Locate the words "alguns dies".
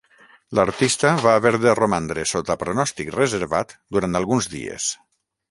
4.23-4.91